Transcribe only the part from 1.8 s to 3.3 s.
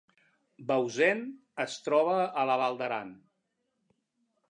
troba a la Val d’Aran